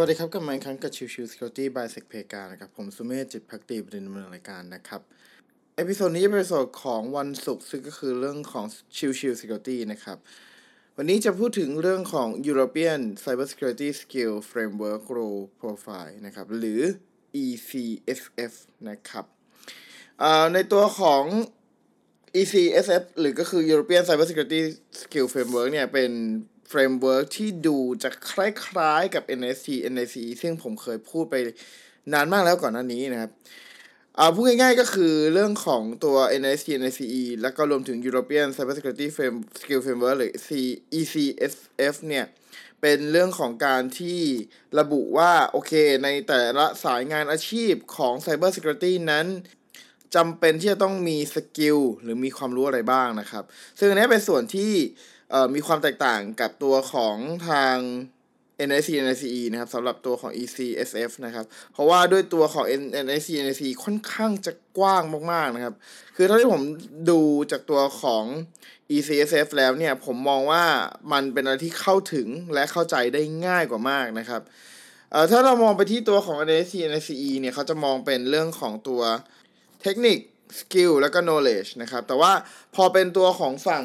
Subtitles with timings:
[0.00, 5.00] วัสดีครับกลับมาอีกครั้งกับชิวชิว Security by Sec p กานะครับ ผมสุเมธจิตภักดีบดินทร์ ดำเนินรายการนะครับ
[5.76, 8.64] episode นี้จะเป็น episode ของวันศุกร์ซึ่งก็คือเรื่องของ
[8.96, 10.18] ชิวชิว Security นะครับ
[10.96, 16.80] วันนี้จะพูดถึงเรื่องของ European Cyber Security Skill Framework Role Profile นะครับ หรือ
[17.44, 18.52] ECSF
[18.88, 19.24] นะครับ
[20.54, 21.24] ในตัวของ
[22.40, 24.60] ECSF หรือก็คือ European Cyber Security
[25.02, 26.12] Skill Framework เนี่ยเป็น
[26.68, 31.34] framework ที่ดูจะคล้ายๆกับ NIST NICE ซึ่งผมเคยพูดไป
[32.12, 33.30] นานมากแล้วก่อนหน้านี้นะครับ
[34.16, 40.32] เอาพูดง่ายๆก็คือเรื่องของตัว NIST NICE แล้วก็รวมถึง European Cyber Security Frame Skill Framework หรือ
[40.98, 42.26] ECSF เนี่ย
[42.80, 44.20] เป็นเรื่องของการที่
[44.78, 45.72] ระบุว่า โอเค
[46.04, 49.26] ในแต่ละสายงานอาชีพของ Cyber Security นั้น
[50.14, 53.44] จำเป็นที่จะต้องมีสกิลหรือมีความรู้อะไรบ้างนะครับ
[53.78, 54.72] ซึ่งอันนี้เป็นส่วนที่
[55.54, 57.16] มีความแตกต่างกับตัวของ
[57.48, 57.76] ทาง
[58.68, 62.64] NIC NICE นะครับสำหรับตัวของ ECSF นะครับ เพราะว่าด้วยตัวของ
[63.04, 65.74] NIC NICE ค่อนข้างจะกว้างมากๆนะครับ
[66.16, 66.62] คือเท่าที่ผม
[67.10, 68.24] ดูจากตัวของ
[68.96, 70.64] ECSF แล้วเนี่ย ผมมองว่า
[71.12, 74.42] มันเป็นอะไรที่เข้าถึงและเข้าใจได้ง่ายกว่ามากนะครับ
[75.10, 79.02] เอ่อถ้าเรามองไปที่ตัวของ NIC NICE เนี่ยเขาจะมองเป็นเรื่องของตัว
[79.82, 80.18] เทคนิค
[80.58, 82.32] skill แล้วก็ knowledge นะครับ แต่ว่า
[82.74, 83.84] พอเป็นตัวของฝั่ง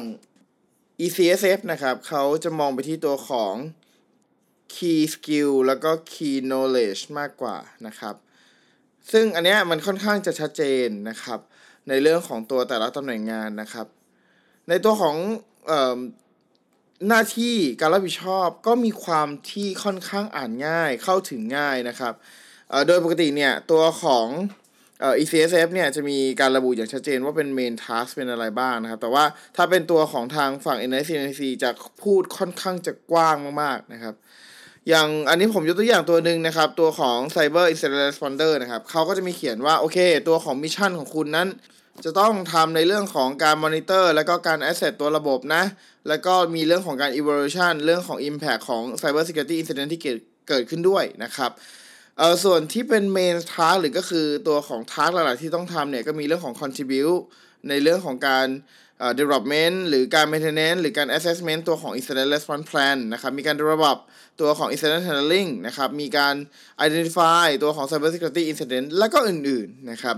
[1.00, 3.54] ECSF นะครับเขาจะมองไปที่ตัวของ
[4.74, 7.56] Key Skill แล้วก็ Key Knowledge มากกว่า
[7.86, 8.14] นะครับ
[9.12, 11.40] ซึ่งอันเนี้ยมันค่อนข้างจะชัดเจนนะครับ
[11.88, 13.86] ในเรื่องของตัวแต่ละตำแหน่งงานนะครับ
[14.68, 15.16] ในตัวของ
[15.70, 15.98] ออ
[17.08, 22.14] หน้าที่การรับผิดชอบก็มีความที่ค่อนข้างอ่านง่ายเข้าถึงง่ายนะครับ
[22.86, 24.26] โดยปกติเนี่ยตัวของ
[25.04, 29.24] อ่อ ECSF เนี่ยจะมีการระบุอย่างชัดเจนว่าเป็น main task เป็นอะไรบ้างนะครับ แต่ว่า
[29.56, 31.70] ถ้าเป็นตัวของทางฝั่ง NIC NIC จะ
[32.02, 34.14] พูดค่อนข้างจะกว้างมากๆนะครับ
[34.88, 41.48] อย่างอันนี้ผมยกตัวอย่างตัวหนึ่งนะครับ ตัวของ Cyber Incident Responder นะครับเขาก็จะมีเขียนว่า โอเค ตัวของ mission ของคุณนั้น
[42.04, 45.64] จะต้องทำในเรื่องของการมอนิเตอร์ แล้วก็การ assess ตัวระบบนะ
[46.08, 50.18] แล้วก็มีเรื่องของการ evaluation เรื่องของ impact ของ cyber security incident ที่เกิด
[50.48, 51.50] เกิดขึ้นด้วยนะครับ
[52.18, 57.18] เออส่วนที่เป็นเมนทาร์หรือก็คือตัวของทาร์หลักๆที่ต้องทำเนี่ยก็มีเรื่องของ contribute
[57.68, 58.46] ในเรื่องของการ
[58.98, 63.98] เอ่อ development หรือการ maintenance หรือการ assessment ตัวของ incident response plan นะครับ มีการ develop
[64.40, 66.34] ตัวของ incident handling นะครับ มีการ
[66.86, 70.16] identify ตัวของ cyber security incident และก็อื่นๆนะครับ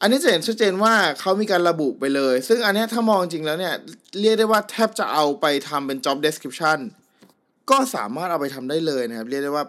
[0.00, 3.74] อันนี้จะเห็นชัดเจนว่าเขามีการระบุไปเลย ซึ่งอันนี้ถ้ามองจริงแล้วเนี่ย
[4.20, 6.78] เรียกได้ว่าแทบจะเอาไปทำเป็น job description
[7.70, 9.64] ก็สามารถเอาไปทำได้เลยนะครับ เรียกได้ว่า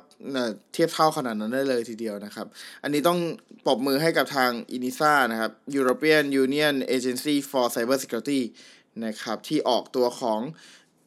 [0.73, 2.47] เทียบเท่าขนาดนั้นได้เลยทีเดียวนะครับ
[2.83, 3.19] อันนี้ต้อง
[3.65, 8.41] ปรบมือให้กับทาง ENISA นะครับ European Union Agency for Cyber Security
[9.05, 10.39] นะครับที่ออกตัวของ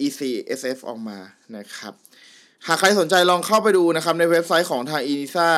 [0.07, 1.19] ECSF ออกมา
[1.57, 1.95] นะครับ
[2.67, 5.49] หากใครสนใจลองเข้าไปดูนะครับ ในเว็บไซต์ของทาง ENISA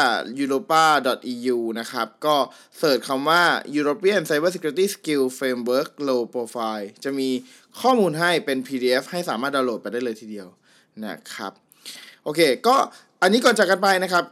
[0.42, 2.36] europa.eu นะครับ ก็
[2.78, 3.42] เสิร์ชคำว่า
[3.76, 7.28] European Cyber Security Skill Framework Low Profile จะมี
[7.80, 10.48] ข้อมูลให้เป็น PDF ให้สามารถดาวน์โหลดไปได้เลยทีเดียว
[11.06, 11.52] นะครับ
[12.24, 12.76] โอเค ก็
[13.22, 14.24] อันนี้ก่อนจากกันไปนะครับ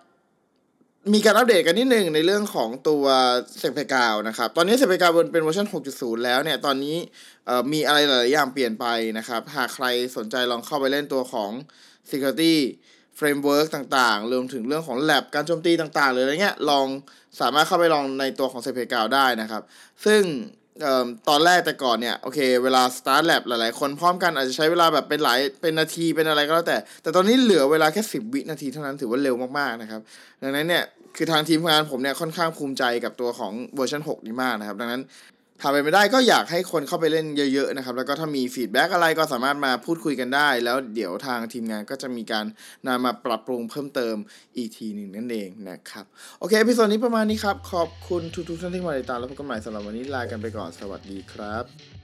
[1.15, 3.05] มีการอัปเดตกันนิดหนึ่งในเรื่องของตัว
[3.59, 6.97] เซฟเพกาวนะครับ ตอนนี้เซฟเพกาวเป็นเวอร์ชัน6.0 แล้วเนี่ย ตอนนี้
[7.73, 8.87] มีอะไรหลายอย่างเปลี่ยนไป
[9.19, 11.51] นะครับ หากใครสนใจลองเข้าไปเล่นตัวของ
[12.11, 12.55] Security
[13.19, 16.87] Framework ต่างๆ รวมถึงเรื่องของ Lab การโจมตีต่างๆเลยออะไรเงี้ย ลอง
[17.41, 19.63] สามารถเข้าไปลองในตัวของเซฟเพกาวได้นะครับ
[20.05, 20.23] ซึ่ง
[21.29, 30.01] ตอนแรกแต่ก่อนเนี่ยโอเคเวลา start lab หลายๆ คนพร้อมกันอาจจะใช้เวลาแบบเป็นหลายเป็นนาทีเป็นอะไรก็แล้วแต่ แต่ตอนนี้เหลือเวลาแค่สิบวินาทีเท่านั้นถือว่าเร็วมากๆนะครับ
[30.43, 30.85] ดังนั้นเนี่ย
[31.17, 35.03] คือทางทีมงานผมเนี่ยค่อนข้างภูมิใจกับตัวของเวอร์ชัน6 นี้มากนะครับ ดังนั้น
[35.63, 42.47] ถ้าเป็นไปได้ก็อยากให้คนเข้าไปเล่นเยอะๆนะครับ แล้วก็ถ้ามี feedback อะไรก็สามารถมาพูดคุยกันได้ แล้วเดี๋ยวทางทีมงานก็จะมีการ
[42.87, 44.17] นำมาปรับปรุงเพิ่มเติม
[44.57, 46.05] อีกทีหนึ่งนั่นเองนะครับ
[46.39, 52.00] โอเคพิโซดนี้ประมาณนี้ครับ ขอบคุณทุกๆท่านที่มาติดตามแล้วพบกันใหม่สำหรับวันนี้ลากันไปก่อนสวัสดีครับ